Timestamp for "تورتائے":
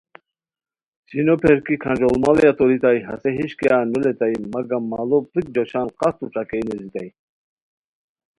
2.57-2.99